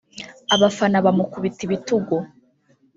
[0.55, 2.15] abafana bamukubita ibitugu